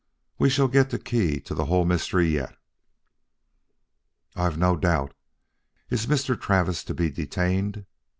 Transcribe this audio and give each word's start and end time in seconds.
We 0.39 0.49
shall 0.49 0.67
get 0.67 0.89
the 0.89 0.97
key 0.97 1.39
to 1.41 1.53
the 1.53 1.65
whole 1.65 1.85
mystery 1.85 2.27
yet." 2.29 2.57
"I've 4.35 4.57
no 4.57 4.75
doubt. 4.75 5.13
Is 5.91 6.07
Mr. 6.07 6.35
Travis 6.41 6.83
to 6.85 6.95
be 6.95 7.11
detained?" 7.11 7.85